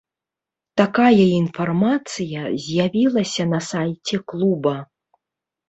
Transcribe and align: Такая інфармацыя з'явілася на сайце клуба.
Такая 0.79 1.25
інфармацыя 1.41 2.41
з'явілася 2.65 3.47
на 3.53 3.63
сайце 3.69 4.23
клуба. 4.33 4.77